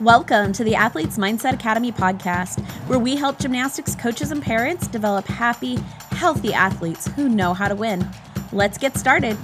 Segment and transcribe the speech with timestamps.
[0.00, 5.26] Welcome to the Athletes Mindset Academy podcast, where we help gymnastics coaches and parents develop
[5.26, 5.74] happy,
[6.12, 8.08] healthy athletes who know how to win.
[8.52, 9.36] Let's get started.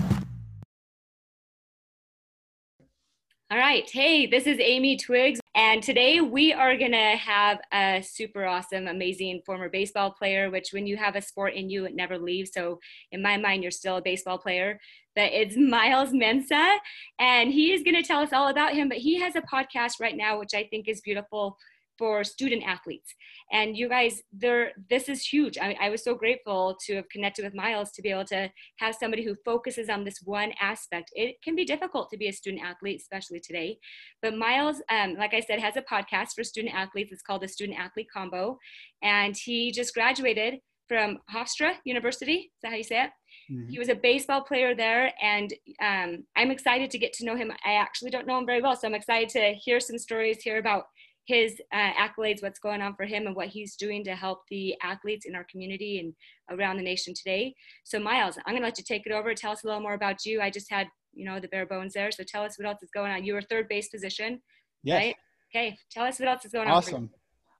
[3.50, 3.88] All right.
[3.90, 8.86] Hey, this is Amy Twiggs, and today we are going to have a super awesome,
[8.86, 12.52] amazing former baseball player, which when you have a sport in you, it never leaves.
[12.52, 12.78] So,
[13.10, 14.78] in my mind, you're still a baseball player.
[15.14, 16.76] But it's Miles Mensa,
[17.18, 18.88] and he is going to tell us all about him.
[18.88, 21.56] But he has a podcast right now, which I think is beautiful
[21.98, 23.14] for student athletes.
[23.52, 25.58] And you guys this is huge.
[25.58, 28.94] I, I was so grateful to have connected with miles to be able to have
[28.94, 31.10] somebody who focuses on this one aspect.
[31.14, 33.78] It can be difficult to be a student athlete especially today
[34.22, 37.12] but miles um, like i said has a podcast for student athletes.
[37.12, 38.58] It's called the student athlete combo
[39.02, 42.34] and he just graduated from hofstra university.
[42.34, 43.10] Is that how you say it
[43.50, 43.68] Mm-hmm.
[43.68, 47.50] He was a baseball player there, and um, I'm excited to get to know him.
[47.64, 50.58] I actually don't know him very well, so I'm excited to hear some stories, hear
[50.58, 50.84] about
[51.26, 54.74] his uh, accolades, what's going on for him, and what he's doing to help the
[54.82, 57.54] athletes in our community and around the nation today.
[57.84, 59.34] So, Miles, I'm going to let you take it over.
[59.34, 60.40] Tell us a little more about you.
[60.40, 62.10] I just had, you know, the bare bones there.
[62.12, 63.24] So, tell us what else is going on.
[63.24, 64.40] You were third base position,
[64.82, 64.98] yes.
[64.98, 65.16] right?
[65.54, 66.94] Okay, tell us what else is going awesome.
[66.94, 67.10] on.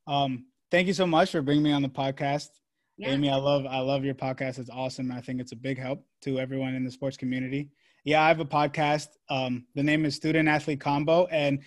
[0.06, 0.33] Awesome.
[0.34, 2.48] Um, thank you so much for bringing me on the podcast.
[2.97, 3.11] Yeah.
[3.11, 4.59] Amy, I love I love your podcast.
[4.59, 5.11] It's awesome.
[5.11, 7.70] I think it's a big help to everyone in the sports community.
[8.05, 9.09] Yeah, I have a podcast.
[9.28, 11.61] Um, the name is Student Athlete Combo, and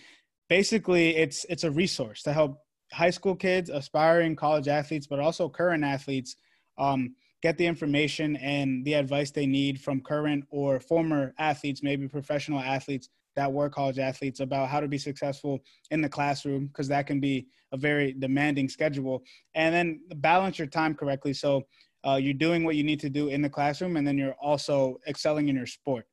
[0.47, 2.59] basically it's it's a resource to help
[2.93, 6.37] high school kids, aspiring college athletes, but also current athletes
[6.77, 12.07] um, get the information and the advice they need from current or former athletes, maybe
[12.07, 15.59] professional athletes that were college athletes, about how to be successful
[15.91, 19.23] in the classroom because that can be a very demanding schedule.
[19.55, 21.63] And then balance your time correctly so
[22.05, 24.99] uh, you're doing what you need to do in the classroom, and then you're also
[25.07, 26.05] excelling in your sport.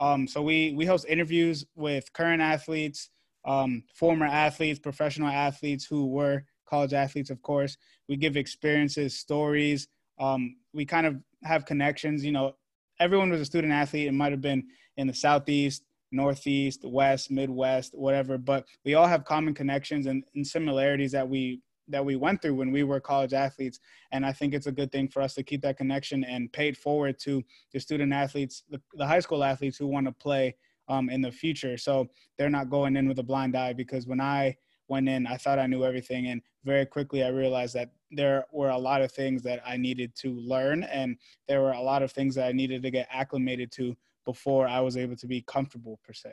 [0.00, 3.08] Um, so we we host interviews with current athletes
[3.44, 7.76] um, former athletes, professional athletes who were college athletes, of course.
[8.08, 9.88] We give experiences, stories.
[10.18, 12.24] Um, we kind of have connections.
[12.24, 12.54] You know,
[13.00, 14.06] everyone was a student athlete.
[14.06, 14.64] It might have been
[14.96, 20.46] in the Southeast, Northeast, West, Midwest, whatever, but we all have common connections and, and
[20.46, 23.80] similarities that we that we went through when we were college athletes.
[24.12, 26.68] And I think it's a good thing for us to keep that connection and pay
[26.68, 30.54] it forward to the student athletes, the, the high school athletes who want to play
[30.88, 31.76] um, in the future.
[31.76, 32.08] So
[32.38, 34.56] they're not going in with a blind eye because when I
[34.88, 36.28] went in, I thought I knew everything.
[36.28, 40.14] And very quickly, I realized that there were a lot of things that I needed
[40.16, 40.84] to learn.
[40.84, 41.16] And
[41.48, 44.80] there were a lot of things that I needed to get acclimated to before I
[44.80, 46.32] was able to be comfortable, per se.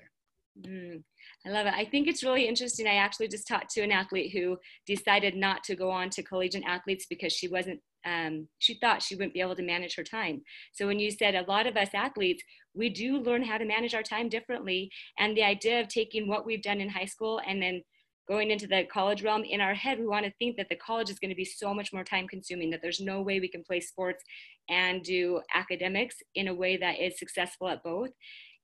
[0.66, 1.04] Mm,
[1.46, 1.74] I love it.
[1.74, 2.88] I think it's really interesting.
[2.88, 6.64] I actually just talked to an athlete who decided not to go on to collegiate
[6.66, 10.42] athletes because she wasn't um, she thought she wouldn't be able to manage her time.
[10.72, 12.42] So when you said a lot of us athletes,
[12.74, 14.90] we do learn how to manage our time differently.
[15.18, 17.82] And the idea of taking what we've done in high school and then
[18.30, 21.10] going into the college realm in our head, we want to think that the college
[21.10, 23.64] is going to be so much more time consuming, that there's no way we can
[23.64, 24.24] play sports
[24.70, 28.12] and do academics in a way that is successful at both.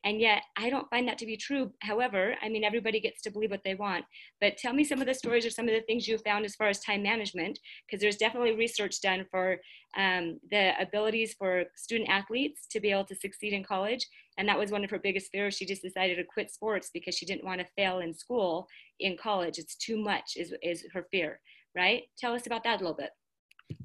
[0.04, 1.72] And yet, I don't find that to be true.
[1.82, 4.06] However, I mean, everybody gets to believe what they want.
[4.40, 6.54] But tell me some of the stories or some of the things you found as
[6.54, 9.58] far as time management, because there's definitely research done for
[9.98, 14.06] um, the abilities for student athletes to be able to succeed in college.
[14.38, 15.56] And that was one of her biggest fears.
[15.56, 18.68] She just decided to quit sports because she didn't want to fail in school
[19.00, 19.58] in college.
[19.58, 21.40] It's too much, is, is her fear,
[21.76, 22.04] right?
[22.18, 23.12] Tell us about that a little bit.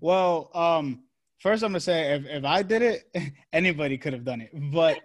[0.01, 1.05] Well, um,
[1.39, 4.51] first I'm gonna say if, if I did it, anybody could have done it.
[4.73, 5.01] But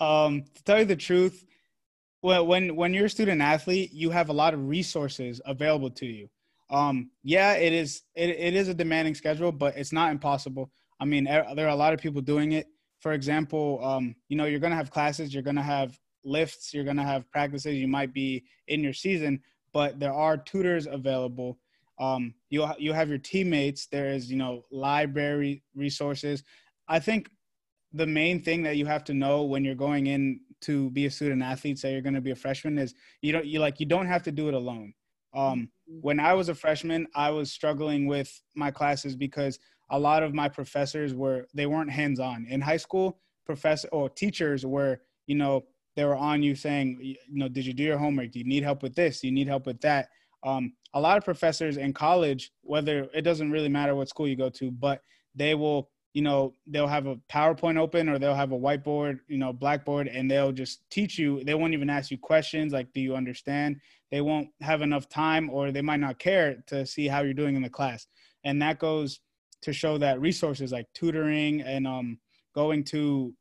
[0.00, 1.44] um, to tell you the truth,
[2.22, 6.06] well, when when you're a student athlete, you have a lot of resources available to
[6.06, 6.28] you.
[6.70, 10.70] Um, yeah, it is it, it is a demanding schedule, but it's not impossible.
[10.98, 12.66] I mean, there are a lot of people doing it.
[13.04, 17.04] For example, um, you know, you're gonna have classes, you're gonna have lifts, you're gonna
[17.04, 17.74] have practices.
[17.74, 19.42] You might be in your season,
[19.74, 21.58] but there are tutors available.
[22.00, 23.88] Um, you you have your teammates.
[23.88, 26.44] There is you know library resources.
[26.88, 27.28] I think
[27.92, 31.10] the main thing that you have to know when you're going in to be a
[31.10, 33.86] student athlete, say you're going to be a freshman, is you don't you like you
[33.86, 34.94] don't have to do it alone.
[35.34, 35.98] Um, mm-hmm.
[36.00, 39.58] when I was a freshman, I was struggling with my classes because
[39.90, 42.46] a lot of my professors were they weren't hands on.
[42.48, 45.64] In high school, professor or teachers were you know
[45.96, 48.32] they were on you saying you know did you do your homework?
[48.32, 49.20] Do you need help with this?
[49.20, 50.08] Do you need help with that?
[50.44, 54.36] Um, a lot of professors in college, whether it doesn't really matter what school you
[54.36, 55.00] go to, but
[55.34, 59.36] they will you know they'll have a powerpoint open or they'll have a whiteboard you
[59.36, 63.00] know blackboard and they'll just teach you they won't even ask you questions like do
[63.00, 63.76] you understand
[64.10, 67.56] they won't have enough time or they might not care to see how you're doing
[67.56, 68.06] in the class
[68.44, 69.20] and that goes
[69.64, 72.18] to show that resources like tutoring and um,
[72.54, 73.34] going to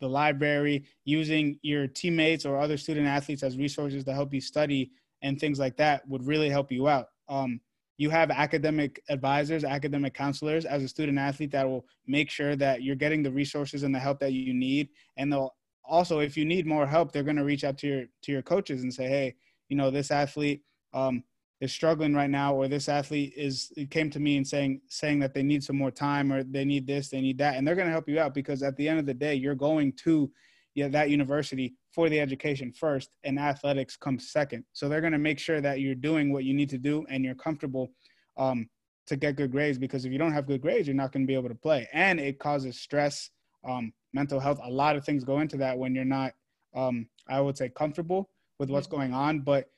[0.00, 4.90] the library using your teammates or other student athletes as resources to help you study
[5.22, 7.06] and things like that would really help you out.
[7.28, 7.60] Um,
[7.96, 12.82] you have academic advisors, academic counselors as a student athlete that will make sure that
[12.82, 14.88] you're getting the resources and the help that you need.
[15.16, 15.54] And they'll
[15.84, 18.42] also, if you need more help, they're going to reach out to your to your
[18.42, 19.34] coaches and say, hey,
[19.68, 21.22] you know, this athlete um,
[21.62, 25.32] is struggling right now, or this athlete is came to me and saying saying that
[25.32, 27.86] they need some more time, or they need this, they need that, and they're going
[27.86, 30.30] to help you out because at the end of the day, you're going to
[30.74, 34.64] yeah, that university for the education first and athletics comes second.
[34.72, 37.24] So they're going to make sure that you're doing what you need to do and
[37.24, 37.92] you're comfortable
[38.36, 38.68] um,
[39.06, 41.26] to get good grades because if you don't have good grades, you're not going to
[41.26, 41.88] be able to play.
[41.92, 43.30] And it causes stress,
[43.68, 44.60] um, mental health.
[44.62, 46.32] A lot of things go into that when you're not,
[46.74, 49.40] um, I would say, comfortable with what's going on.
[49.40, 49.70] But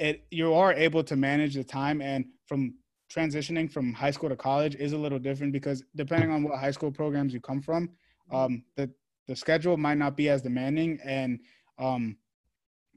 [0.00, 2.74] it you are able to manage the time and from
[3.12, 6.70] transitioning from high school to college is a little different because depending on what high
[6.70, 8.36] school programs you come from, mm-hmm.
[8.36, 8.90] um, the
[9.28, 11.38] the schedule might not be as demanding and
[11.78, 12.16] um,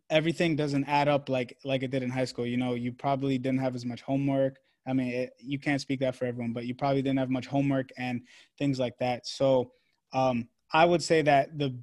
[0.10, 2.46] everything doesn't add up like like it did in high school.
[2.46, 4.58] You know, you probably didn't have as much homework.
[4.88, 7.48] I mean, it, you can't speak that for everyone, but you probably didn't have much
[7.48, 8.22] homework and
[8.58, 9.28] things like that.
[9.28, 9.72] So
[10.14, 11.78] um, I would say that the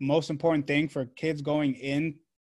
[0.00, 1.74] most important thing for kids going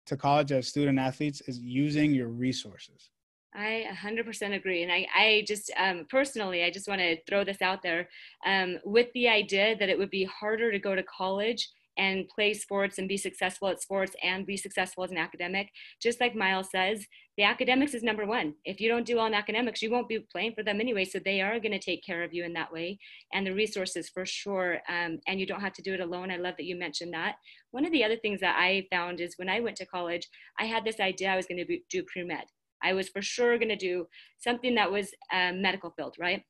[0.05, 3.09] into college as student athletes is using your resources.
[3.55, 4.81] I 100% agree.
[4.83, 8.09] And I, I just um, personally, I just want to throw this out there
[8.45, 12.53] um, with the idea that it would be harder to go to college and play
[12.53, 15.69] sports and be successful at sports and be successful as an academic.
[16.01, 17.05] Just like Miles says,
[17.37, 18.53] the academics is number one.
[18.63, 21.05] If you don't do well in academics, you won't be playing for them anyway.
[21.05, 22.99] So they are going to take care of you in that way.
[23.33, 24.79] And the resources for sure.
[24.87, 26.31] Um, and you don't have to do it alone.
[26.31, 27.35] I love that you mentioned that.
[27.71, 30.27] One of the other things that I found is when I went to college,
[30.59, 32.45] I had this idea I was going to do pre med.
[32.83, 34.07] I was for sure going to do
[34.37, 36.43] something that was a medical field, right?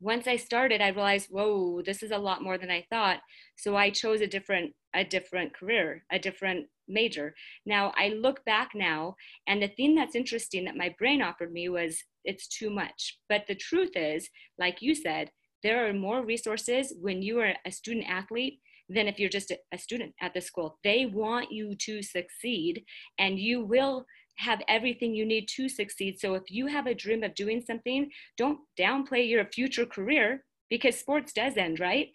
[0.00, 3.20] Once I started, I realized, whoa, this is a lot more than I thought.
[3.56, 7.34] So I chose a different, a different career, a different major.
[7.66, 9.16] Now I look back now,
[9.46, 13.18] and the thing that's interesting that my brain offered me was it's too much.
[13.28, 15.30] But the truth is, like you said,
[15.62, 19.78] there are more resources when you are a student athlete than if you're just a,
[19.78, 20.78] student at the school.
[20.82, 22.84] They want you to succeed,
[23.18, 24.04] and you will
[24.36, 26.18] have everything you need to succeed.
[26.18, 30.98] So if you have a dream of doing something, don't downplay your future career because
[30.98, 32.08] sports does end, right?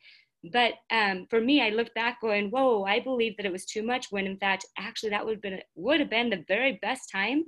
[0.52, 3.84] But um, for me, I look back going, whoa, I believe that it was too
[3.84, 7.10] much when in fact, actually that would have been, would have been the very best
[7.12, 7.46] time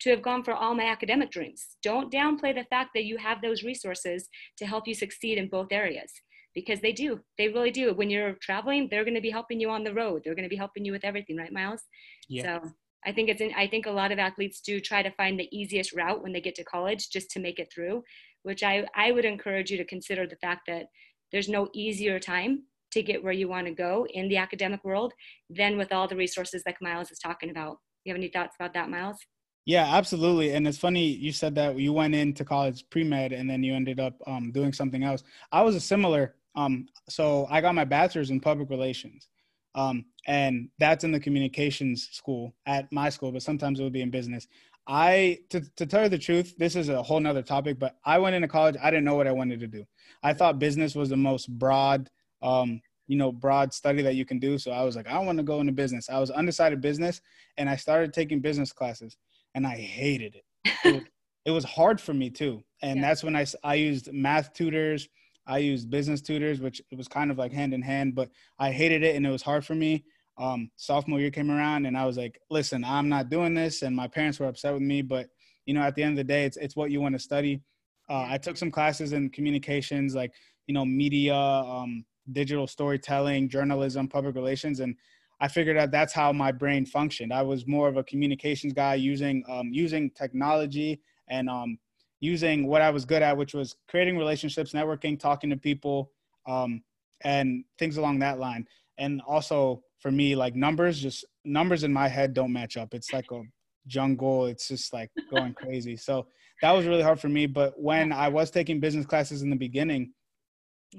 [0.00, 1.76] to have gone for all my academic dreams.
[1.82, 5.72] Don't downplay the fact that you have those resources to help you succeed in both
[5.72, 6.12] areas
[6.54, 7.20] because they do.
[7.36, 7.92] They really do.
[7.94, 10.22] When you're traveling, they're going to be helping you on the road.
[10.24, 11.82] They're going to be helping you with everything, right, Miles?
[12.28, 12.60] Yeah.
[12.60, 12.70] So
[13.08, 15.48] I think it's in, I think a lot of athletes do try to find the
[15.50, 18.04] easiest route when they get to college just to make it through,
[18.42, 20.88] which I, I would encourage you to consider the fact that
[21.32, 25.14] there's no easier time to get where you want to go in the academic world
[25.48, 27.78] than with all the resources like Miles is talking about.
[28.04, 29.16] You have any thoughts about that, Miles?
[29.64, 30.52] Yeah, absolutely.
[30.52, 33.74] And it's funny you said that you went into college pre med and then you
[33.74, 35.22] ended up um, doing something else.
[35.50, 36.34] I was a similar.
[36.56, 39.28] Um, so I got my bachelor's in public relations.
[39.74, 44.02] Um, and that's in the communications school at my school, but sometimes it would be
[44.02, 44.46] in business.
[44.86, 48.18] I, to, to tell you the truth, this is a whole nother topic, but I
[48.18, 48.76] went into college.
[48.82, 49.84] I didn't know what I wanted to do.
[50.22, 52.08] I thought business was the most broad,
[52.42, 54.56] um, you know, broad study that you can do.
[54.56, 56.08] So I was like, I want to go into business.
[56.08, 57.20] I was undecided business
[57.58, 59.16] and I started taking business classes
[59.54, 60.44] and I hated it.
[60.84, 61.02] It was,
[61.44, 62.64] it was hard for me too.
[62.82, 63.08] And yeah.
[63.08, 65.08] that's when I, I used math tutors
[65.48, 68.70] I used business tutors, which it was kind of like hand in hand, but I
[68.70, 70.04] hated it and it was hard for me.
[70.36, 73.82] Um, sophomore year came around and I was like, listen, I'm not doing this.
[73.82, 75.28] And my parents were upset with me, but
[75.64, 77.60] you know, at the end of the day, it's, it's what you want to study.
[78.08, 80.32] Uh, I took some classes in communications, like,
[80.66, 84.80] you know, media, um, digital storytelling, journalism, public relations.
[84.80, 84.96] And
[85.40, 87.32] I figured out that's how my brain functioned.
[87.32, 91.78] I was more of a communications guy using, um, using technology and um,
[92.20, 96.10] using what I was good at, which was creating relationships, networking, talking to people,
[96.46, 96.82] um,
[97.22, 98.66] and things along that line.
[98.98, 102.94] And also for me, like numbers, just numbers in my head don't match up.
[102.94, 103.42] It's like a
[103.86, 104.46] jungle.
[104.46, 105.96] It's just like going crazy.
[105.96, 106.26] So
[106.62, 107.46] that was really hard for me.
[107.46, 110.12] But when I was taking business classes in the beginning,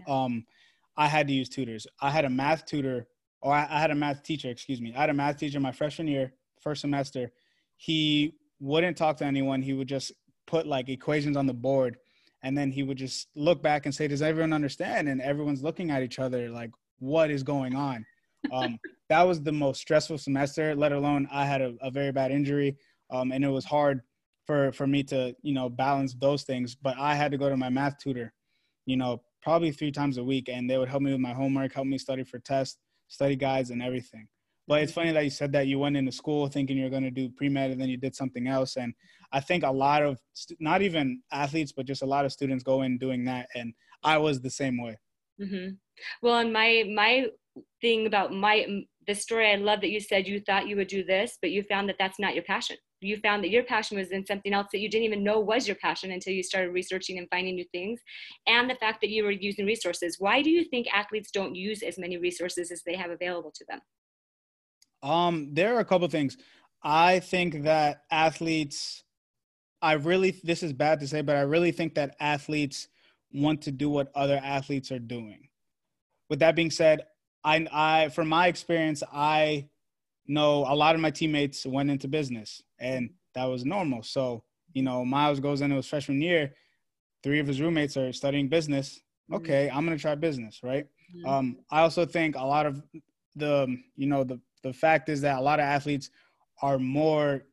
[0.08, 0.46] um,
[0.98, 1.88] I had to use tutors.
[2.02, 3.08] I had a math tutor,
[3.42, 4.94] or I, I had a math teacher, excuse me.
[4.96, 7.32] I had a math teacher my freshman year, first semester.
[7.78, 9.62] He wouldn't talk to anyone.
[9.62, 10.12] He would just
[10.50, 11.98] put like equations on the board
[12.44, 15.08] and then he would just look back and say does everyone understand?
[15.10, 18.06] And everyone's looking at each other like what is going on?
[18.52, 18.78] Um,
[19.10, 22.78] that was the most stressful semester let alone i had a, a very bad injury
[23.12, 24.02] um, and it was hard
[24.46, 27.58] for for me to you know balance those things but i had to go to
[27.58, 28.32] my math tutor
[28.86, 31.74] you know probably three times a week and they would help me with my homework
[31.74, 32.78] help me study for tests
[33.08, 34.28] study guides and everything
[34.70, 37.10] But it's funny that you said that you went into school thinking you're going to
[37.10, 38.78] do pre med and then you did something else.
[38.78, 38.94] And
[39.32, 40.20] I think a lot of
[40.60, 43.50] not even athletes, but just a lot of students go in doing that.
[43.56, 43.74] And
[44.04, 44.96] I was the same way.
[45.42, 45.72] Mm-hmm.
[46.22, 47.26] Well, and my my
[47.82, 51.04] thing about my the story, I love that you said you thought you would do
[51.04, 52.78] this, but you found that that's not your passion.
[53.02, 55.68] You found that your passion was in something else that you didn't even know was
[55.68, 58.00] your passion until you started researching and finding new things.
[58.46, 60.18] And the fact that you were using resources.
[60.20, 63.66] Why do you think athletes don't use as many resources as they have available to
[63.68, 63.80] them?
[65.02, 66.38] Um, there are a couple things.
[66.84, 69.04] I think that athletes,
[69.82, 72.88] I really, this is bad to say, but I really think that athletes
[73.34, 75.50] want to do what other athletes are doing.
[76.30, 77.02] With that being said,
[77.44, 79.70] I, I, from my experience, I
[80.28, 84.04] know a lot of my teammates went into business and that was normal.
[84.04, 86.54] So, you know, Miles goes into his freshman year,
[87.24, 89.00] three of his roommates are studying business.
[89.32, 89.36] Mm-hmm.
[89.36, 90.86] Okay, I'm going to try business, right?
[91.16, 91.28] Mm-hmm.
[91.28, 92.82] Um, I also think a lot of
[93.36, 96.10] the, you know, the the fact is that a lot of athletes
[96.62, 97.44] are more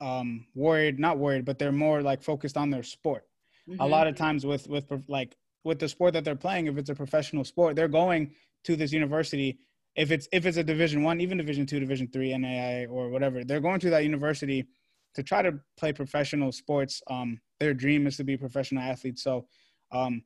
[0.00, 3.24] um, worried, not worried, but they're more like focused on their sport.
[3.68, 3.80] Mm-hmm.
[3.80, 6.90] A lot of times with with like with the sport that they're playing, if it's
[6.90, 8.32] a professional sport, they're going
[8.64, 9.58] to this university.
[9.96, 13.44] If it's if it's a Division One, even Division Two, Division Three, NAIA or whatever,
[13.44, 14.66] they're going to that university
[15.14, 17.02] to try to play professional sports.
[17.08, 19.22] Um, their dream is to be professional athletes.
[19.22, 19.46] So,
[19.92, 20.22] um,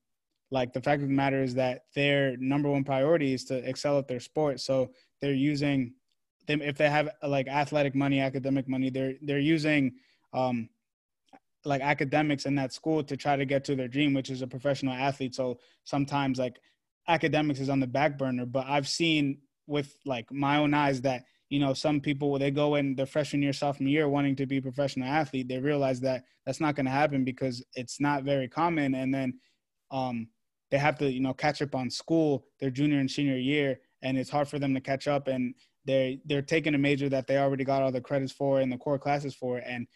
[0.51, 3.99] like the fact of the matter is that their number one priority is to excel
[3.99, 4.61] at their sport.
[4.61, 4.91] So
[5.21, 5.93] they're using
[6.49, 9.95] them if they have like athletic money, academic money, they're they're using
[10.33, 10.69] um,
[11.65, 14.47] like academics in that school to try to get to their dream, which is a
[14.47, 15.35] professional athlete.
[15.35, 16.59] So sometimes like
[17.07, 18.47] academics is on the back burner.
[18.47, 22.75] But I've seen with like my own eyes that you know some people they go
[22.75, 26.25] in their freshman year, sophomore year wanting to be a professional athlete, they realize that
[26.45, 29.39] that's not going to happen because it's not very common, and then
[29.91, 30.29] um,
[30.71, 34.19] they have to you know catch up on school their junior and senior year, and
[34.19, 37.39] it's hard for them to catch up and they they're taking a major that they
[37.39, 39.87] already got all the credits for and the core classes for and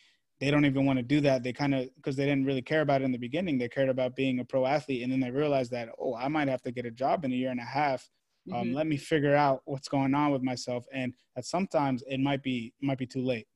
[0.41, 1.45] they don't even want to do that.
[1.45, 3.59] They kind of because they didn't really care about it in the beginning.
[3.59, 6.49] They cared about being a pro athlete and then they realized that oh i might
[6.49, 8.09] have to get a job in a year and a half.
[8.53, 8.75] Um, mm-hmm.
[8.75, 12.75] let me figure out what's going on with myself and that sometimes it might be
[12.83, 13.47] might be too late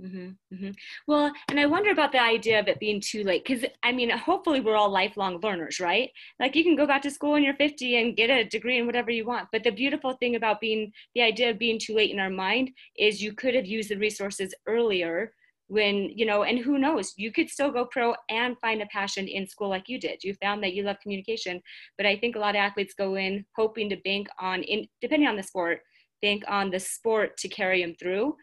[0.00, 0.70] Mm-hmm, mm-hmm.
[1.06, 4.10] Well, and I wonder about the idea of it being too late because I mean,
[4.10, 6.10] hopefully, we're all lifelong learners, right?
[6.40, 8.86] Like, you can go back to school when you're 50 and get a degree in
[8.86, 9.48] whatever you want.
[9.52, 12.72] But the beautiful thing about being the idea of being too late in our mind
[12.98, 15.32] is you could have used the resources earlier
[15.68, 19.28] when, you know, and who knows, you could still go pro and find a passion
[19.28, 20.24] in school like you did.
[20.24, 21.62] You found that you love communication.
[21.96, 25.28] But I think a lot of athletes go in hoping to bank on, in, depending
[25.28, 25.80] on the sport,
[26.20, 28.34] bank on the sport to carry them through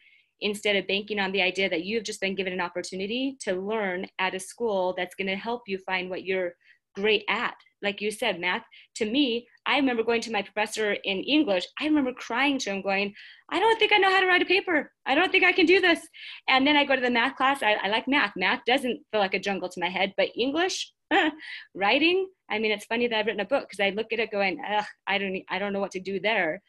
[0.41, 4.05] instead of banking on the idea that you've just been given an opportunity to learn
[4.19, 6.53] at a school that's going to help you find what you're
[6.95, 7.55] great at.
[7.81, 8.63] Like you said, math,
[8.95, 11.65] to me, I remember going to my professor in English.
[11.79, 13.13] I remember crying to him, going,
[13.49, 14.91] I don't think I know how to write a paper.
[15.05, 15.99] I don't think I can do this.
[16.47, 17.63] And then I go to the math class.
[17.63, 18.33] I, I like math.
[18.35, 21.31] Math doesn't feel like a jungle to my head, but English, uh,
[21.73, 24.31] writing, I mean, it's funny that I've written a book because I look at it
[24.31, 24.61] going,
[25.07, 26.61] I don't, I don't know what to do there.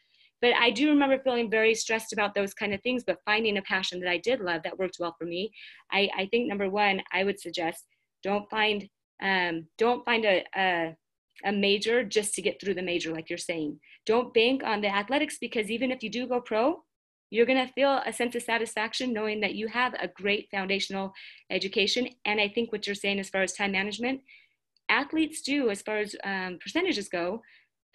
[0.43, 3.61] But I do remember feeling very stressed about those kind of things, but finding a
[3.61, 5.53] passion that I did love that worked well for me.
[5.89, 7.85] I, I think number one, I would suggest
[8.23, 8.89] don't find
[9.21, 10.97] um, don't find a, a
[11.45, 13.79] a major just to get through the major, like you're saying.
[14.05, 16.83] Don't bank on the athletics because even if you do go pro,
[17.29, 21.13] you're going to feel a sense of satisfaction knowing that you have a great foundational
[21.49, 22.09] education.
[22.25, 24.21] And I think what you're saying as far as time management,
[24.89, 27.41] athletes do, as far as um, percentages go,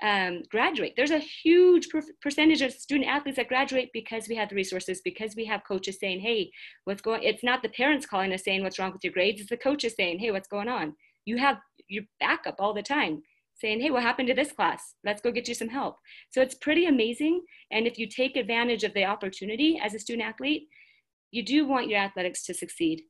[0.03, 0.95] um, graduate.
[0.97, 5.01] There's a huge per- percentage of student athletes that graduate because we have the resources,
[5.05, 6.51] because we have coaches saying, hey,
[6.85, 9.51] what's going It's not the parents calling us saying what's wrong with your grades, it's
[9.51, 10.95] the coaches saying, hey, what's going on?
[11.25, 13.23] You have your backup all the time
[13.55, 14.95] saying, hey, what happened to this class?
[15.05, 15.97] Let's go get you some help.
[16.31, 17.43] So it's pretty amazing.
[17.73, 20.69] And if you take advantage of the opportunity as a student athlete,
[21.33, 23.03] you do want your athletics to succeed.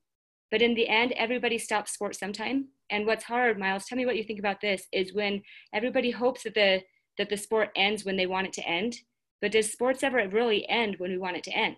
[0.51, 2.69] But in the end, everybody stops sports sometime.
[2.91, 5.43] And what's hard, Miles, tell me what you think about this, is when
[5.75, 6.83] everybody hopes that the
[7.19, 8.97] that the sport ends when they want it to end.
[9.41, 11.77] But does sports ever really end when we want it to end?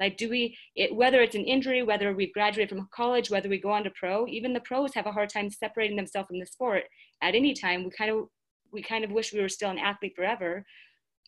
[0.00, 3.60] Like, do we, it, whether it's an injury, whether we graduate from college, whether we
[3.60, 6.46] go on to pro, even the pros have a hard time separating themselves from the
[6.46, 6.84] sport
[7.20, 7.84] at any time.
[7.84, 8.28] We kind of,
[8.72, 10.64] we kind of wish we were still an athlete forever.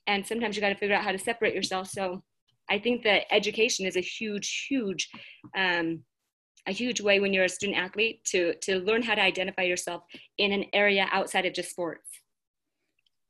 [0.06, 1.88] And sometimes you got to figure out how to separate yourself.
[1.88, 2.22] So
[2.70, 5.10] I think that education is a huge, huge
[5.56, 6.04] um,
[6.66, 10.02] a huge way when you're a student athlete to to learn how to identify yourself
[10.38, 12.08] in an area outside of just sports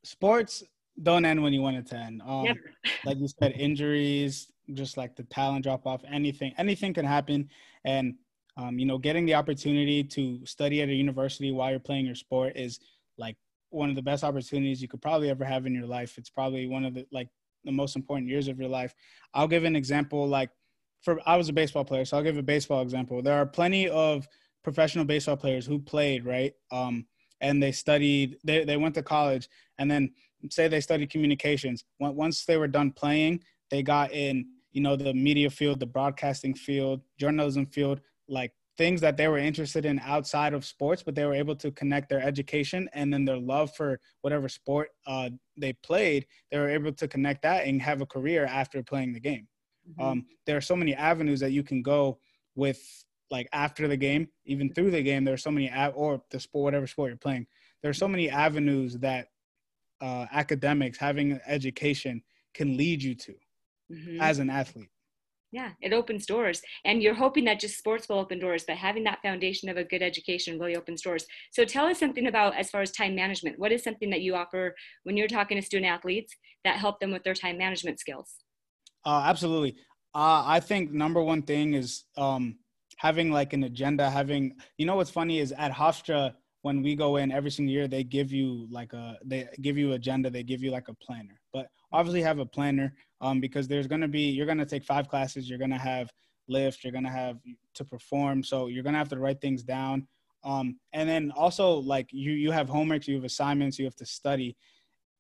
[0.04, 0.62] sports
[1.02, 2.60] don't end when you want it to end um, Never.
[3.04, 7.48] like you said injuries just like the talent drop off anything anything can happen
[7.84, 8.14] and
[8.56, 12.14] um, you know getting the opportunity to study at a university while you're playing your
[12.14, 12.80] sport is
[13.18, 13.36] like
[13.70, 16.66] one of the best opportunities you could probably ever have in your life it's probably
[16.66, 17.28] one of the like
[17.64, 18.94] the most important years of your life.
[19.34, 20.50] I'll give an example like
[21.02, 23.22] for I was a baseball player, so I'll give a baseball example.
[23.22, 24.26] There are plenty of
[24.62, 26.52] professional baseball players who played, right?
[26.70, 27.06] Um,
[27.40, 30.12] and they studied, they, they went to college, and then
[30.50, 31.84] say they studied communications.
[31.98, 36.54] Once they were done playing, they got in, you know, the media field, the broadcasting
[36.54, 41.24] field, journalism field, like things that they were interested in outside of sports, but they
[41.24, 45.72] were able to connect their education and then their love for whatever sport uh, they
[45.82, 46.26] played.
[46.50, 49.48] They were able to connect that and have a career after playing the game.
[49.90, 50.02] Mm-hmm.
[50.02, 52.18] Um, there are so many avenues that you can go
[52.54, 52.80] with,
[53.30, 55.24] like after the game, even through the game.
[55.24, 57.46] There are so many, av- or the sport, whatever sport you're playing.
[57.82, 59.28] There are so many avenues that
[60.00, 62.22] uh, academics, having education,
[62.54, 63.34] can lead you to
[63.92, 64.20] mm-hmm.
[64.20, 64.90] as an athlete.
[65.52, 66.62] Yeah, it opens doors.
[66.84, 69.84] And you're hoping that just sports will open doors, but having that foundation of a
[69.84, 71.26] good education really opens doors.
[71.50, 73.58] So tell us something about as far as time management.
[73.58, 77.10] What is something that you offer when you're talking to student athletes that help them
[77.10, 78.36] with their time management skills?
[79.04, 79.76] Uh, absolutely.
[80.14, 82.56] Uh, I think number one thing is um,
[82.96, 84.10] having like an agenda.
[84.10, 87.88] Having, you know, what's funny is at Hofstra when we go in every single year,
[87.88, 90.28] they give you like a they give you agenda.
[90.28, 91.40] They give you like a planner.
[91.52, 95.48] But obviously have a planner um, because there's gonna be you're gonna take five classes.
[95.48, 96.10] You're gonna have
[96.48, 96.84] lift.
[96.84, 97.38] You're gonna have
[97.76, 98.42] to perform.
[98.42, 100.06] So you're gonna have to write things down.
[100.42, 104.06] Um, and then also like you you have homeworks, you have assignments, you have to
[104.06, 104.56] study.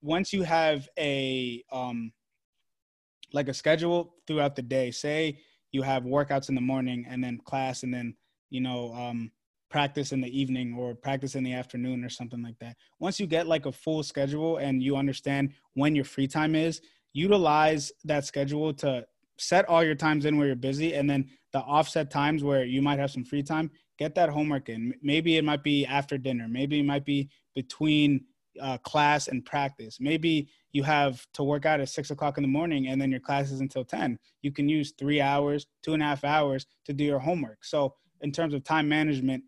[0.02, 2.12] Once you have a um,
[3.32, 4.90] like a schedule throughout the day.
[4.90, 5.38] Say
[5.72, 8.14] you have workouts in the morning and then class and then
[8.50, 9.30] you know um,
[9.70, 12.76] practice in the evening or practice in the afternoon or something like that.
[12.98, 16.80] Once you get like a full schedule and you understand when your free time is,
[17.12, 19.06] utilize that schedule to
[19.38, 22.82] set all your times in where you're busy and then the offset times where you
[22.82, 24.92] might have some free time, get that homework in.
[25.02, 28.24] Maybe it might be after dinner, maybe it might be between
[28.60, 29.98] uh, class and practice.
[30.00, 33.20] Maybe you have to work out at six o'clock in the morning and then your
[33.20, 34.18] class is until 10.
[34.42, 37.64] You can use three hours, two and a half hours to do your homework.
[37.64, 39.44] So, in terms of time management,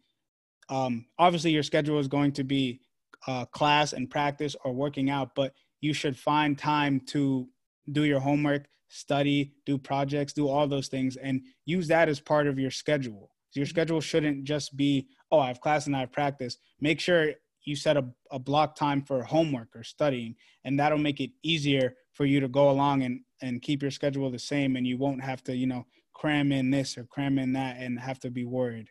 [0.71, 2.80] um, obviously your schedule is going to be
[3.26, 7.48] uh, class and practice or working out, but you should find time to
[7.90, 12.46] do your homework, study, do projects, do all those things, and use that as part
[12.46, 13.31] of your schedule.
[13.55, 16.57] Your schedule shouldn't just be, oh, I have class and I have practice.
[16.81, 17.33] Make sure
[17.64, 21.94] you set a, a block time for homework or studying and that'll make it easier
[22.12, 25.22] for you to go along and, and keep your schedule the same and you won't
[25.22, 28.44] have to you know cram in this or cram in that and have to be
[28.44, 28.88] worried.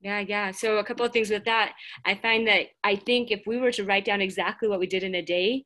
[0.00, 0.50] Yeah yeah.
[0.50, 1.74] So a couple of things with that.
[2.04, 5.02] I find that i think if we were to write down exactly what we did
[5.02, 5.64] in a day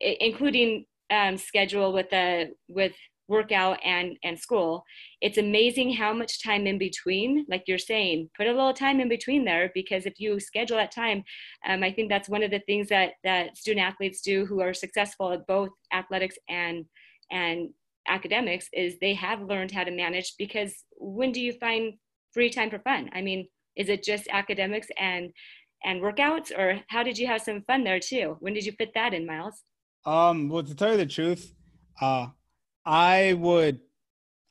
[0.00, 2.94] including um, schedule with a with
[3.28, 4.84] workout and and school
[5.20, 9.08] it's amazing how much time in between like you're saying put a little time in
[9.08, 11.22] between there because if you schedule that time
[11.66, 14.74] um, i think that's one of the things that that student athletes do who are
[14.74, 16.84] successful at both athletics and
[17.30, 17.70] and
[18.08, 21.94] academics is they have learned how to manage because when do you find
[22.32, 23.10] free time for fun?
[23.12, 25.30] I mean is it just academics and
[25.84, 28.36] and workouts or how did you have some fun there too?
[28.40, 29.62] When did you fit that in miles?
[30.04, 31.54] Um well to tell you the truth
[32.00, 32.28] uh
[32.86, 33.80] I would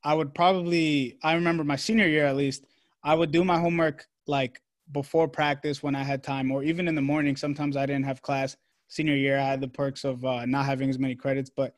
[0.03, 2.65] I would probably I remember my senior year at least,
[3.03, 6.95] I would do my homework like before practice when I had time or even in
[6.95, 7.35] the morning.
[7.35, 8.55] Sometimes I didn't have class.
[8.87, 11.73] Senior year I had the perks of uh, not having as many credits, but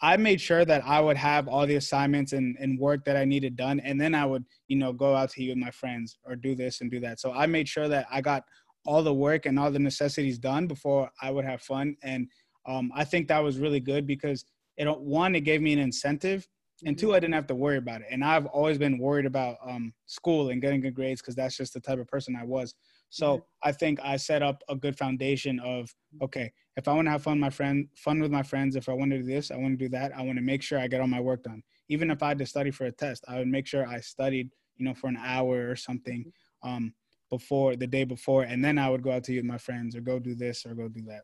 [0.00, 3.24] I made sure that I would have all the assignments and, and work that I
[3.24, 3.80] needed done.
[3.80, 6.54] And then I would, you know, go out to eat with my friends or do
[6.54, 7.20] this and do that.
[7.20, 8.44] So I made sure that I got
[8.86, 11.96] all the work and all the necessities done before I would have fun.
[12.02, 12.28] And
[12.66, 14.44] um, I think that was really good because
[14.76, 16.46] it one it gave me an incentive.
[16.86, 18.08] And two i didn't have to worry about it.
[18.10, 21.72] And i've always been worried about um, school and getting good grades because that's just
[21.72, 22.74] the type of person i was.
[23.10, 23.68] So mm-hmm.
[23.68, 25.88] i think i set up a good foundation of
[26.22, 28.92] okay if i want to have fun my friend fun with my friends if i
[28.92, 30.88] want to do this i want to do that i want to make sure i
[30.88, 31.62] get all my work done.
[31.88, 34.50] Even if i had to study for a test i would make sure i studied
[34.76, 36.68] you know for an hour or something mm-hmm.
[36.68, 36.94] um,
[37.30, 38.42] before the day before.
[38.42, 40.66] And then i would go out to eat with my friends or go do this
[40.66, 41.22] or go do that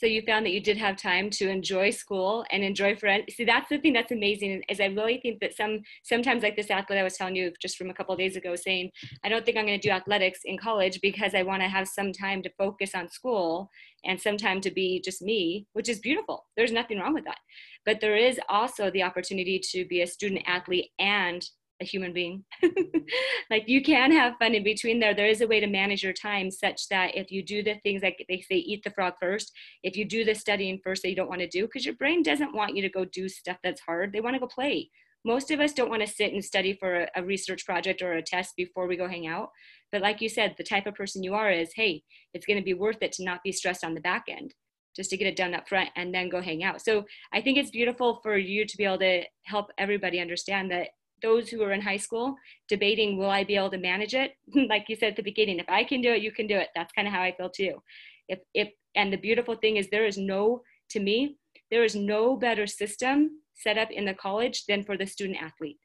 [0.00, 3.34] so you found that you did have time to enjoy school and enjoy friends.
[3.36, 6.70] See that's the thing that's amazing is i really think that some sometimes like this
[6.70, 8.90] athlete i was telling you just from a couple days ago saying
[9.24, 11.86] i don't think i'm going to do athletics in college because i want to have
[11.86, 13.68] some time to focus on school
[14.04, 16.46] and some time to be just me which is beautiful.
[16.56, 17.38] There's nothing wrong with that.
[17.84, 21.44] But there is also the opportunity to be a student athlete and
[21.80, 22.44] a human being.
[23.50, 25.14] like you can have fun in between there.
[25.14, 28.02] There is a way to manage your time such that if you do the things
[28.02, 31.16] like they say, eat the frog first, if you do the studying first that you
[31.16, 33.80] don't want to do, because your brain doesn't want you to go do stuff that's
[33.80, 34.12] hard.
[34.12, 34.90] They want to go play.
[35.24, 38.14] Most of us don't want to sit and study for a, a research project or
[38.14, 39.50] a test before we go hang out.
[39.92, 42.64] But like you said, the type of person you are is, hey, it's going to
[42.64, 44.54] be worth it to not be stressed on the back end.
[44.96, 46.82] just to get it done up front and then go hang out.
[46.82, 50.88] So I think it's beautiful for you to be able to help everybody understand that
[51.22, 52.34] those who are in high school
[52.68, 54.32] debating, will I be able to manage it?
[54.68, 56.68] like you said at the beginning, if I can do it, you can do it.
[56.74, 57.82] That's kind of how I feel too.
[58.28, 61.36] If, if, and the beautiful thing is there is no, to me,
[61.70, 65.78] there is no better system set up in the college than for the student athlete.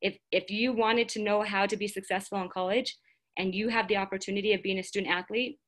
[0.00, 2.96] If, if you wanted to know how to be successful in college
[3.36, 5.58] and you have the opportunity of being a student athlete,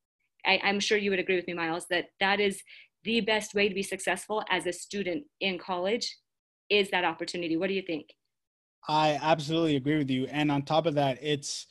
[0.46, 2.62] I, I'm sure you would agree with me, Miles, that that is
[3.04, 6.16] the best way to be successful as a student in college
[6.68, 7.56] is that opportunity.
[7.56, 8.06] What do you think?
[8.88, 10.26] I absolutely agree with you.
[10.26, 11.66] And on top of that, it's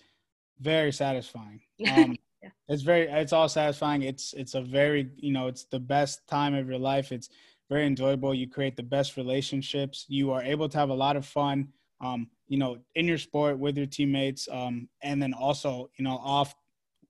[0.60, 1.62] very satisfying.
[1.89, 2.50] Um, yeah.
[2.69, 4.04] It's very, it's all satisfying.
[4.04, 7.12] It's, it's a very, you know, it's the best time of your life.
[7.12, 7.30] It's
[7.69, 8.34] very enjoyable.
[8.34, 10.06] You create the best relationships.
[10.08, 11.67] You are able to have a lot of fun,
[12.00, 14.48] um, you know, in your sport with your teammates.
[14.50, 16.56] Um, and then also, you know, off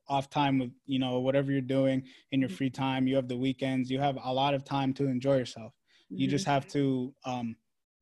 [0.07, 3.37] off time with you know whatever you're doing in your free time you have the
[3.37, 5.73] weekends you have a lot of time to enjoy yourself
[6.09, 6.31] you mm-hmm.
[6.31, 7.55] just have to um,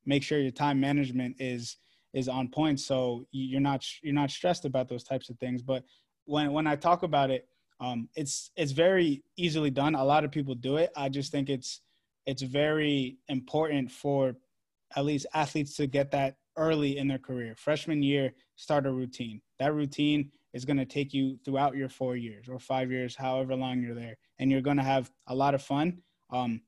[0.05, 1.75] make sure your time management is
[2.13, 2.79] is on point.
[2.79, 5.61] So you're not you're not stressed about those types of things.
[5.61, 5.83] But
[6.25, 7.47] when when i talk about it
[7.79, 9.95] um, it's it's very easily done.
[9.95, 10.91] A lot of people do it.
[10.95, 11.81] I just think it's
[12.25, 14.35] it's very important for
[14.95, 17.55] at least athletes to get that early in their career.
[17.55, 19.41] Freshman year start a routine.
[19.59, 23.55] That routine is going to take you throughout your four years or five years, however
[23.55, 24.17] long you're there.
[24.39, 25.99] And you're going to have a lot of fun
[26.31, 26.61] um,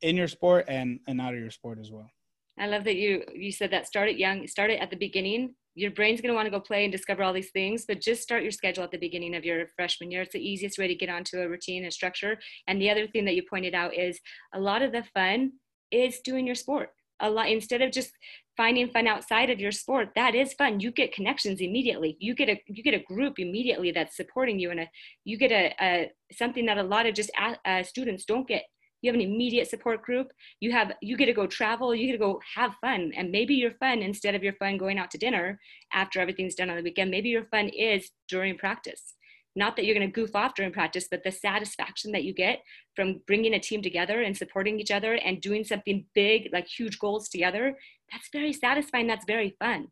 [0.00, 2.10] in your sport and, and out of your sport as well.
[2.58, 5.54] I love that you you said that start it young, start it at the beginning.
[5.74, 8.22] Your brain's going to want to go play and discover all these things, but just
[8.22, 10.22] start your schedule at the beginning of your freshman year.
[10.22, 12.38] It's the easiest way to get onto a routine and structure.
[12.68, 14.20] And the other thing that you pointed out is
[14.54, 15.54] a lot of the fun
[15.90, 16.90] is doing your sport.
[17.20, 18.12] A lot instead of just
[18.56, 22.48] finding fun outside of your sport that is fun you get connections immediately you get
[22.48, 24.88] a you get a group immediately that's supporting you and a
[25.24, 28.64] you get a, a something that a lot of just a, uh, students don't get
[29.04, 32.12] you have an immediate support group you have you get to go travel you get
[32.12, 35.18] to go have fun and maybe your fun instead of your fun going out to
[35.18, 35.60] dinner
[35.92, 39.14] after everything's done on the weekend maybe your fun is during practice
[39.56, 42.62] not that you're going to goof off during practice, but the satisfaction that you get
[42.96, 46.98] from bringing a team together and supporting each other and doing something big, like huge
[46.98, 47.76] goals together,
[48.10, 49.06] that's very satisfying.
[49.06, 49.88] That's very fun.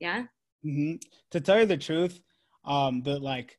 [0.00, 0.24] Yeah.
[0.64, 0.96] Mm-hmm.
[1.30, 2.20] To tell you the truth,
[2.64, 3.58] um, the like,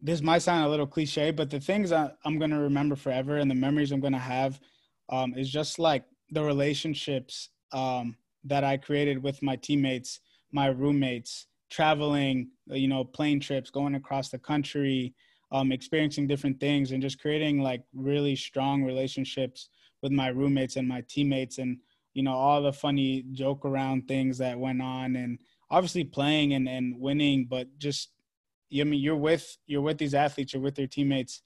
[0.00, 3.38] this might sound a little cliche, but the things that I'm going to remember forever
[3.38, 4.60] and the memories I'm going to have
[5.08, 10.20] um, is just like the relationships um, that I created with my teammates,
[10.52, 15.14] my roommates, traveling, you know, plane trips, going across the country,
[15.50, 19.68] um, experiencing different things, and just creating like really strong relationships
[20.02, 21.78] with my roommates and my teammates, and
[22.14, 25.38] you know, all the funny joke around things that went on, and
[25.70, 28.10] obviously playing and, and winning, but just
[28.72, 31.42] I mean, you're with you're with these athletes, you're with their teammates,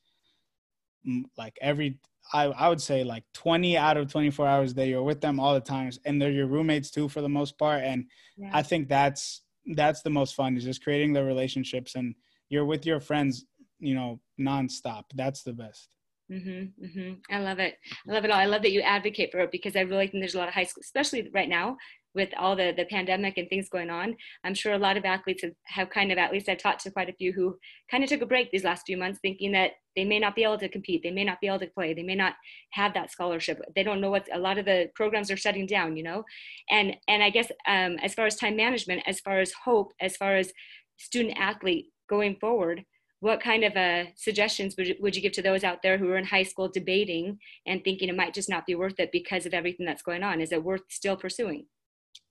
[1.36, 1.98] like every
[2.32, 5.40] I, I would say like 20 out of 24 hours a day you're with them
[5.40, 8.06] all the times and they're your roommates too for the most part and
[8.36, 8.50] yeah.
[8.52, 9.42] i think that's
[9.74, 12.14] that's the most fun is just creating the relationships and
[12.48, 13.44] you're with your friends
[13.80, 15.88] you know nonstop that's the best
[16.30, 17.14] mm-hmm, mm-hmm.
[17.30, 17.76] i love it
[18.08, 20.22] i love it all i love that you advocate for it because i really think
[20.22, 21.76] there's a lot of high school especially right now
[22.14, 25.42] with all the, the pandemic and things going on i'm sure a lot of athletes
[25.42, 27.56] have, have kind of at least i've talked to quite a few who
[27.90, 30.44] kind of took a break these last few months thinking that they may not be
[30.44, 32.34] able to compete they may not be able to play they may not
[32.70, 35.96] have that scholarship they don't know what a lot of the programs are shutting down
[35.96, 36.24] you know?
[36.70, 40.16] And and i guess um, as far as time management as far as hope as
[40.16, 40.52] far as
[40.98, 42.84] student athlete going forward
[43.22, 46.10] what kind of uh, suggestions would you, would you give to those out there who
[46.10, 49.46] are in high school debating and thinking it might just not be worth it because
[49.46, 50.40] of everything that's going on?
[50.40, 51.66] Is it worth still pursuing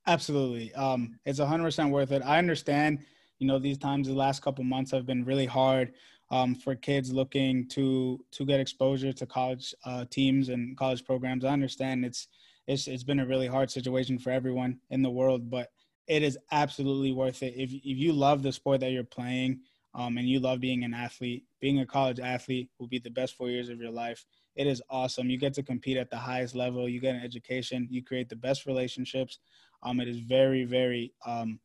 [0.07, 0.73] Absolutely.
[0.73, 2.21] Um, it's 100% worth it.
[2.25, 2.99] I understand,
[3.39, 5.93] you know, these times, the last couple months have been really hard
[6.31, 11.45] um, for kids looking to to get exposure to college uh, teams and college programs.
[11.45, 12.27] I understand it's,
[12.67, 15.69] it's it's been a really hard situation for everyone in the world, but
[16.07, 17.53] it is absolutely worth it.
[17.55, 19.59] If if you love the sport that you're playing
[19.93, 23.35] um, and you love being an athlete, being a college athlete will be the best
[23.35, 24.25] four years of your life.
[24.55, 25.29] It is awesome.
[25.29, 26.89] You get to compete at the highest level.
[26.89, 27.87] You get an education.
[27.89, 29.39] You create the best relationships.
[29.83, 31.59] Um, it is very, very um,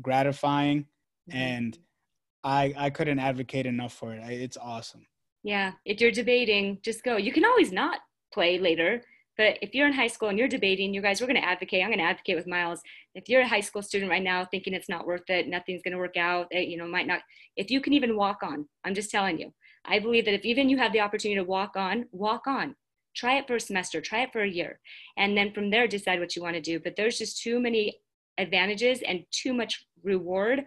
[0.00, 0.86] gratifying,
[1.30, 1.38] mm-hmm.
[1.38, 1.78] and
[2.44, 4.22] I I couldn't advocate enough for it.
[4.28, 5.06] It's awesome.
[5.42, 7.16] Yeah, if you're debating, just go.
[7.16, 8.00] You can always not
[8.32, 9.02] play later,
[9.40, 11.82] but if you're in high school and you're debating, you guys, we're going to advocate.
[11.82, 12.82] I'm going to advocate with Miles.
[13.14, 15.92] If you're a high school student right now thinking it's not worth it, nothing's going
[15.92, 17.20] to work out, it, you know, might not.
[17.56, 19.52] If you can even walk on, I'm just telling you.
[19.86, 22.76] I believe that if even you have the opportunity to walk on, walk on
[23.14, 24.78] try it for a semester try it for a year
[25.16, 27.98] and then from there decide what you want to do but there's just too many
[28.38, 30.64] advantages and too much reward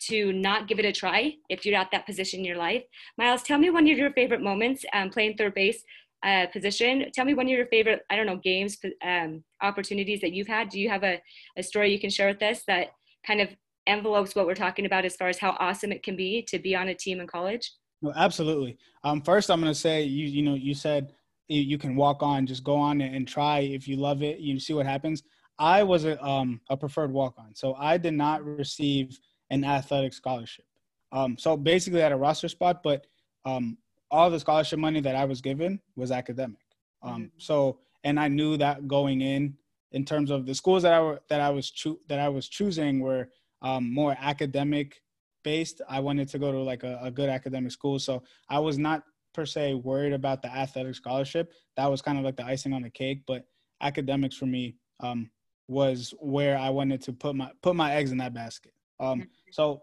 [0.00, 2.82] to not give it a try if you're at that position in your life
[3.18, 5.84] miles tell me one of your favorite moments um, playing third base
[6.24, 7.04] uh, position.
[7.12, 10.70] Tell me one of your favorite, I don't know, games, um, opportunities that you've had.
[10.70, 11.20] Do you have a,
[11.58, 12.88] a story you can share with us that
[13.26, 13.50] kind of
[13.86, 16.74] envelopes what we're talking about as far as how awesome it can be to be
[16.74, 17.70] on a team in college?
[18.00, 18.78] No, absolutely.
[19.02, 21.12] Um, first, I'm going to say you you know you said
[21.48, 23.60] you can walk on, just go on and try.
[23.60, 25.22] If you love it, you see what happens.
[25.58, 29.18] I was a um a preferred walk on, so I did not receive
[29.50, 30.64] an athletic scholarship.
[31.12, 33.06] Um, so basically, I had a roster spot, but
[33.44, 33.78] um,
[34.10, 36.60] all the scholarship money that I was given was academic.
[37.02, 37.24] Um, mm-hmm.
[37.38, 39.54] so and I knew that going in,
[39.92, 42.48] in terms of the schools that I were that I was cho- that I was
[42.48, 43.28] choosing were
[43.62, 45.00] um, more academic
[45.42, 45.80] based.
[45.88, 49.04] I wanted to go to like a, a good academic school, so I was not
[49.34, 51.52] per se worried about the athletic scholarship.
[51.76, 53.22] That was kind of like the icing on the cake.
[53.26, 53.44] But
[53.80, 55.30] academics for me um,
[55.68, 58.72] was where I wanted to put my put my eggs in that basket.
[59.00, 59.82] Um, so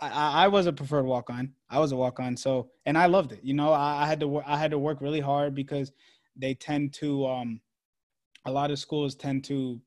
[0.00, 1.52] I, I was a preferred walk on.
[1.70, 2.36] I was a walk on.
[2.36, 3.40] So and I loved it.
[3.42, 5.92] You know, I, I had to I had to work really hard because
[6.36, 7.60] they tend to um,
[8.44, 9.80] a lot of schools tend to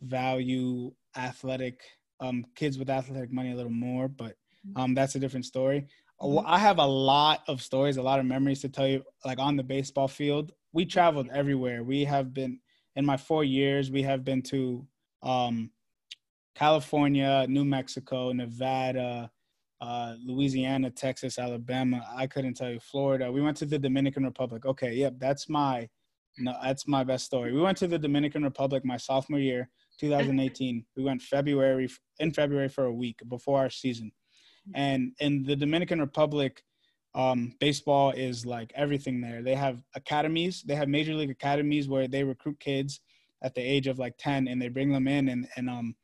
[0.00, 1.80] value athletic
[2.20, 4.32] um, kids with athletic money a little more, but
[4.66, 4.80] mm-hmm.
[4.80, 5.86] um, that's a different story.
[6.20, 6.46] Mm-hmm.
[6.46, 9.56] I have a lot of stories, a lot of memories to tell you, like on
[9.56, 10.52] the baseball field.
[10.72, 11.82] We traveled everywhere.
[11.82, 12.60] We have been
[12.96, 13.90] in my four years.
[13.90, 14.86] We have been to
[15.22, 15.70] um,
[16.54, 19.30] California, New Mexico, Nevada,
[19.80, 22.04] uh, Louisiana, Texas, Alabama.
[22.16, 23.30] I couldn't tell you Florida.
[23.30, 24.66] We went to the Dominican Republic.
[24.66, 25.88] Okay, yep, that's my
[26.40, 27.52] no, that's my best story.
[27.52, 30.84] We went to the Dominican Republic my sophomore year, 2018.
[30.96, 34.12] we went February in February for a week before our season,
[34.74, 36.62] and in the Dominican Republic,
[37.14, 39.42] um, baseball is like everything there.
[39.42, 40.62] They have academies.
[40.62, 43.00] They have major league academies where they recruit kids
[43.42, 45.94] at the age of like 10, and they bring them in and and um,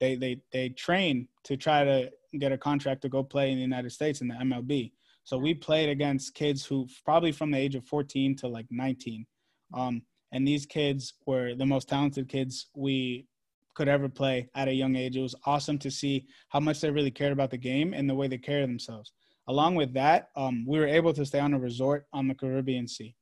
[0.00, 3.62] they they they train to try to get a contract to go play in the
[3.62, 4.92] United States in the MLB.
[5.24, 9.26] So we played against kids who probably from the age of 14 to like 19.
[9.72, 13.26] Um, and these kids were the most talented kids we
[13.74, 15.16] could ever play at a young age.
[15.16, 18.14] It was awesome to see how much they really cared about the game and the
[18.14, 19.12] way they carry themselves.
[19.48, 22.88] Along with that, um, we were able to stay on a resort on the Caribbean
[22.88, 23.14] Sea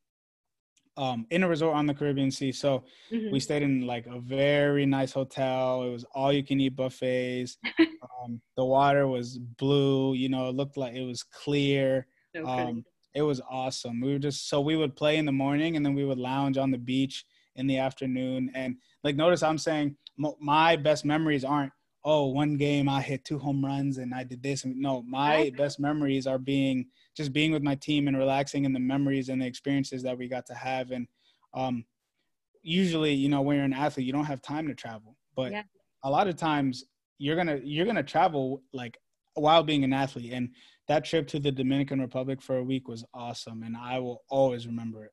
[0.97, 2.53] um, in a resort on the Caribbean Sea.
[2.53, 3.33] So mm-hmm.
[3.33, 5.85] we stayed in like a very nice hotel.
[5.85, 7.57] It was all you can eat buffets.
[7.81, 10.15] um, the water was blue.
[10.15, 12.07] You know, it looked like it was clear.
[12.45, 12.85] Um,
[13.15, 14.01] it was awesome.
[14.01, 16.57] We were just so we would play in the morning and then we would lounge
[16.57, 17.25] on the beach
[17.57, 18.51] in the afternoon.
[18.55, 21.73] And like, notice I'm saying my best memories aren't
[22.05, 24.65] oh one game I hit two home runs and I did this.
[24.67, 28.81] No, my best memories are being just being with my team and relaxing and the
[28.81, 30.91] memories and the experiences that we got to have.
[30.91, 31.07] And
[31.55, 31.85] um,
[32.63, 35.63] usually, you know, when you're an athlete, you don't have time to travel, but yeah.
[36.05, 36.85] a lot of times
[37.19, 38.99] you're gonna you're gonna travel like
[39.35, 40.33] while being an athlete.
[40.33, 40.51] And
[40.89, 44.67] that trip to the Dominican Republic for a week was awesome, and I will always
[44.67, 45.13] remember it.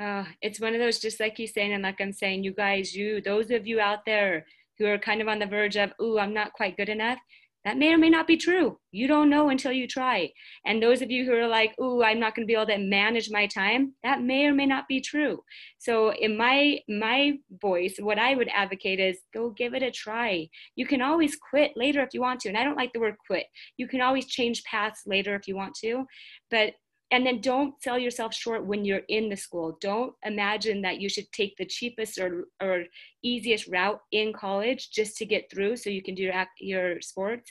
[0.00, 2.94] Uh, it's one of those, just like you're saying, and like I'm saying, you guys,
[2.94, 4.46] you, those of you out there
[4.78, 7.18] who are kind of on the verge of, ooh, I'm not quite good enough,
[7.64, 8.78] that may or may not be true.
[8.92, 10.30] You don't know until you try.
[10.64, 12.78] And those of you who are like, "Ooh, I'm not going to be able to
[12.78, 15.42] manage my time," that may or may not be true.
[15.78, 20.48] So, in my my voice, what I would advocate is go give it a try.
[20.76, 23.16] You can always quit later if you want to, and I don't like the word
[23.26, 23.46] quit.
[23.76, 26.06] You can always change paths later if you want to,
[26.50, 26.74] but
[27.10, 29.78] and then don't sell yourself short when you're in the school.
[29.80, 32.84] Don't imagine that you should take the cheapest or, or
[33.22, 37.50] easiest route in college just to get through so you can do your, your sports.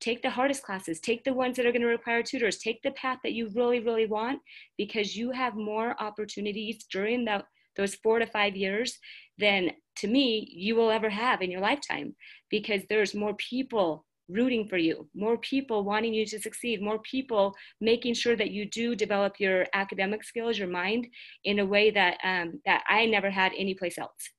[0.00, 1.00] Take the hardest classes.
[1.00, 2.58] Take the ones that are going to require tutors.
[2.58, 4.40] Take the path that you really really want
[4.78, 7.42] because you have more opportunities during the,
[7.76, 8.98] those four to five years
[9.38, 12.14] than to me you will ever have in your lifetime
[12.50, 17.54] because there's more people rooting for you, more people wanting you to succeed, more people
[17.80, 21.06] making sure that you do develop your academic skills, your mind
[21.44, 24.30] in a way that um, that I never had anyplace else.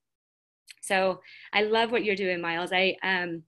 [0.81, 1.19] So
[1.53, 2.71] I love what you're doing, Miles.
[2.73, 3.43] I um,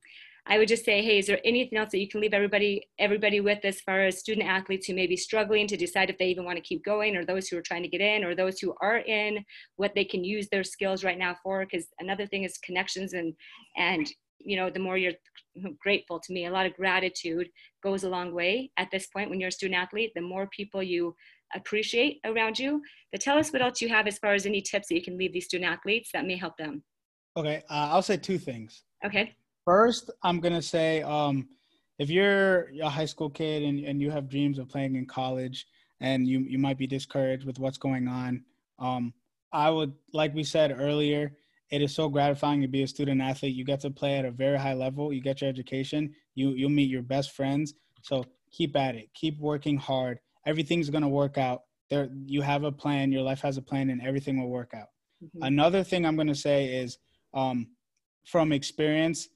[0.45, 3.39] I would just say, hey, is there anything else that you can leave everybody everybody
[3.39, 6.45] with as far as student athletes who may be struggling to decide if they even
[6.45, 8.73] want to keep going, or those who are trying to get in, or those who
[8.81, 9.43] are in,
[9.75, 11.65] what they can use their skills right now for?
[11.65, 13.33] Because another thing is connections and
[13.77, 15.13] and you know the more you're
[15.79, 16.45] grateful to me.
[16.45, 17.49] A lot of gratitude
[17.83, 20.11] goes a long way at this point when you're a student athlete.
[20.15, 21.15] The more people you
[21.55, 24.87] appreciate around you but tell us what else you have as far as any tips
[24.87, 26.83] that you can leave these student athletes that may help them.
[27.35, 28.83] Okay uh, i'll say two things.
[29.05, 29.35] Okay.
[29.65, 31.47] First i'm going to say um,
[31.97, 35.65] if you're a high school kid and, and you have dreams of playing in college
[36.01, 38.43] and you, you might be discouraged with what's going on
[38.79, 39.13] um,
[39.51, 41.35] i would like we said earlier
[41.71, 43.55] it is so gratifying to be a student athlete.
[43.55, 45.13] You get to play at a very high level.
[45.13, 46.13] You get your education.
[46.35, 47.73] You you'll meet your best friends.
[48.01, 49.09] So keep at it.
[49.13, 50.19] Keep working hard.
[50.45, 51.61] Everything's gonna work out.
[51.89, 54.89] there you have a plan your life has a plan and everything will work out
[55.23, 55.43] mm-hmm.
[55.43, 56.99] another thing i'm going to say is
[57.33, 57.67] um,
[58.25, 59.27] from experience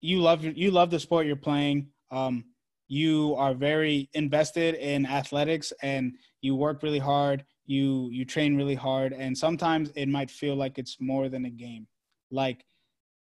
[0.00, 2.44] you love you love the sport you're playing um,
[2.88, 8.74] you are very invested in athletics and you work really hard you you train really
[8.74, 11.86] hard and sometimes it might feel like it's more than a game.
[12.30, 12.64] Like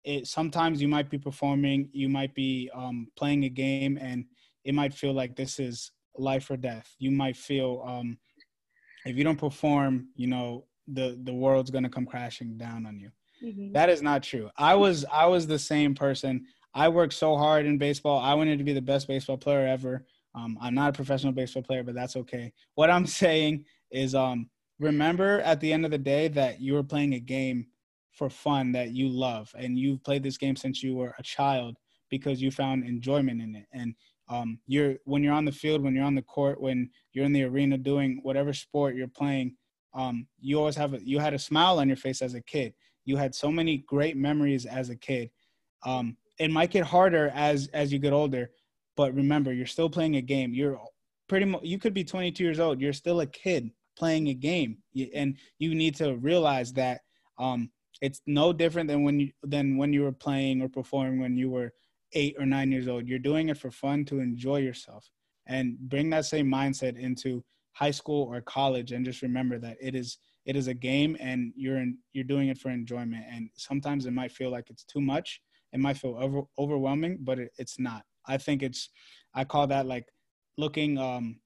[0.03, 4.25] it sometimes you might be performing you might be um, playing a game and
[4.63, 6.93] it might feel like this is life or death.
[6.99, 8.17] You might feel um,
[9.05, 12.99] if you don't perform you know the the world's going to come crashing down on
[12.99, 13.11] you.
[13.43, 13.73] Mm-hmm.
[13.73, 14.49] that is not true.
[14.57, 16.45] I was i was the same person.
[16.73, 18.19] I worked so hard in baseball.
[18.19, 20.05] I wanted to be the best baseball player ever.
[20.35, 22.53] Um, i'm not a professional baseball player but that's okay.
[22.75, 26.83] What i'm saying is um, remember at the end of the day that you were
[26.83, 27.67] playing a game
[28.11, 31.77] for fun that you love and you've played this game since you were a child
[32.09, 33.65] because you found enjoyment in it.
[33.73, 33.93] And
[34.29, 37.31] um, you're when you're on the field when you're on the court when you're in
[37.31, 39.55] the arena doing whatever sport you're playing
[39.93, 42.73] um, you always have a, you had a smile on your face as a kid.
[43.05, 45.31] You had so many great memories as a kid.
[45.85, 48.49] Um, it might get harder as as you get older
[48.97, 50.53] but remember you're still playing a game.
[50.53, 50.81] You're
[51.29, 52.81] pretty much you could be 22 years old.
[52.81, 54.77] You're still a kid playing a game.
[55.13, 57.01] And you need to realize that
[57.37, 61.35] um, it's no different than when you than when you were playing or performing when
[61.35, 61.73] you were
[62.13, 63.07] eight or nine years old.
[63.07, 65.09] You're doing it for fun to enjoy yourself
[65.47, 69.95] and bring that same mindset into high school or college and just remember that it
[69.95, 73.23] is it is a game and you're in you're doing it for enjoyment.
[73.29, 75.41] And sometimes it might feel like it's too much.
[75.73, 78.03] It might feel over, overwhelming but it, it's not.
[78.25, 78.89] I think it's
[79.33, 80.05] i call that like
[80.57, 81.39] looking um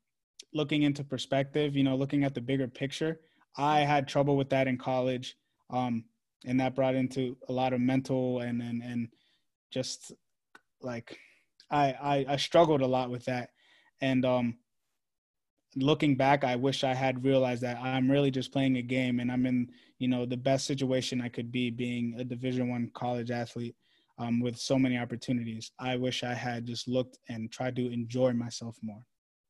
[0.53, 3.19] looking into perspective, you know, looking at the bigger picture.
[3.57, 5.35] I had trouble with that in college.
[5.69, 6.05] Um,
[6.45, 9.09] and that brought into a lot of mental and and, and
[9.71, 10.11] just
[10.81, 11.17] like
[11.69, 13.49] I, I I struggled a lot with that.
[14.01, 14.57] And um
[15.75, 19.31] looking back, I wish I had realized that I'm really just playing a game and
[19.31, 23.31] I'm in, you know, the best situation I could be being a division one college
[23.31, 23.75] athlete
[24.17, 25.71] um, with so many opportunities.
[25.79, 29.05] I wish I had just looked and tried to enjoy myself more.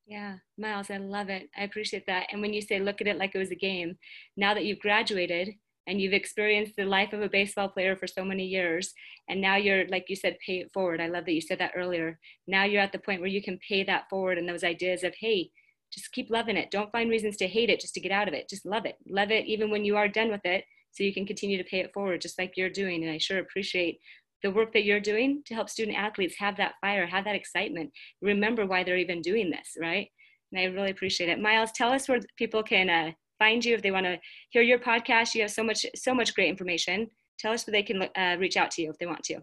[0.06, 1.50] Yeah, Miles, I love it.
[1.58, 2.28] I appreciate that.
[2.32, 3.98] And when you say look at it like it was a game,
[4.36, 5.50] now that you've graduated
[5.88, 8.94] and you've experienced the life of a baseball player for so many years,
[9.30, 11.00] and now you're, like you said, pay it forward.
[11.02, 12.20] I love that you said that earlier.
[12.48, 15.14] Now you're at the point where you can pay that forward and those ideas of,
[15.20, 15.52] hey,
[15.94, 16.72] just keep loving it.
[16.72, 18.50] Don't find reasons to hate it just to get out of it.
[18.50, 18.96] Just love it.
[19.10, 21.80] Love it even when you are done with it so you can continue to pay
[21.80, 23.04] it forward just like you're doing.
[23.04, 24.00] And I sure appreciate
[24.44, 27.92] the work that you're doing to help student athletes have that fire, have that excitement,
[28.22, 30.08] remember why they're even doing this, right?
[30.52, 31.40] And I really appreciate it.
[31.40, 34.80] Miles, tell us where people can uh, find you if they want to hear your
[34.80, 35.34] podcast.
[35.34, 37.08] You have so much, so much great information.
[37.40, 39.40] Tell us where they can uh, reach out to you if they want to.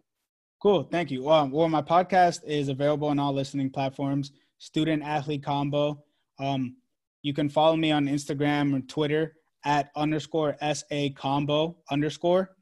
[0.60, 1.30] Cool, thank you.
[1.30, 4.32] Um, well, my podcast is available on all listening platforms.
[4.58, 6.02] Student Athlete Combo.
[6.40, 6.76] Um,
[7.22, 9.34] you can follow me on Instagram or Twitter
[9.64, 12.56] at underscore sa combo underscore,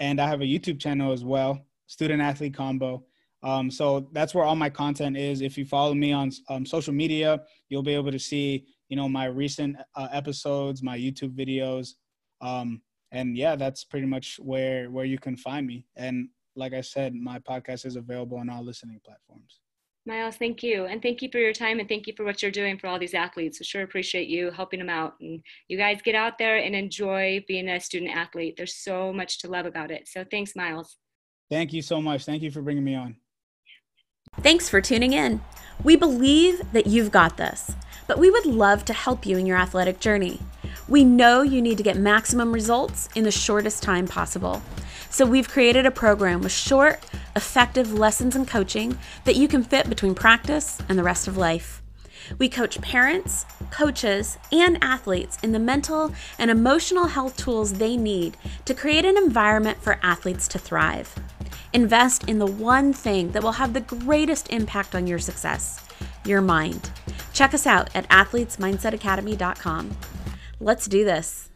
[0.00, 3.04] and I have a YouTube channel as well student athlete combo.
[3.42, 5.42] Um, so that's where all my content is.
[5.42, 9.08] If you follow me on um, social media, you'll be able to see, you know,
[9.08, 11.90] my recent uh, episodes, my YouTube videos.
[12.40, 15.84] Um, and yeah, that's pretty much where, where you can find me.
[15.96, 19.60] And like I said, my podcast is available on all listening platforms.
[20.06, 20.86] Miles, thank you.
[20.86, 22.98] And thank you for your time and thank you for what you're doing for all
[22.98, 23.60] these athletes.
[23.60, 25.14] We sure appreciate you helping them out.
[25.20, 28.54] And you guys get out there and enjoy being a student athlete.
[28.56, 30.08] There's so much to love about it.
[30.08, 30.96] So thanks, Miles.
[31.52, 32.24] Thank you so much.
[32.24, 33.16] Thank you for bringing me on.
[34.40, 35.42] Thanks for tuning in.
[35.84, 37.72] We believe that you've got this,
[38.06, 40.40] but we would love to help you in your athletic journey.
[40.88, 44.62] We know you need to get maximum results in the shortest time possible.
[45.10, 47.04] So we've created a program with short,
[47.36, 51.82] effective lessons and coaching that you can fit between practice and the rest of life.
[52.38, 58.36] We coach parents, coaches, and athletes in the mental and emotional health tools they need
[58.64, 61.12] to create an environment for athletes to thrive.
[61.72, 65.80] Invest in the one thing that will have the greatest impact on your success
[66.24, 66.90] your mind.
[67.32, 69.96] Check us out at athletesmindsetacademy.com.
[70.60, 71.51] Let's do this.